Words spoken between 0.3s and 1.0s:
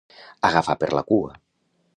Agafar per